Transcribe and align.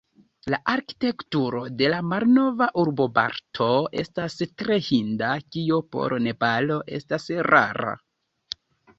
La 0.51 0.57
arkitekturo 0.71 1.59
de 1.81 1.89
la 1.93 1.97
malnova 2.13 2.67
urboparto 2.83 3.67
estas 4.03 4.37
tre 4.61 4.77
hinda, 4.87 5.29
kio 5.57 5.77
por 5.97 6.15
Nepalo 6.29 6.79
estas 7.01 7.29
rara. 7.49 7.93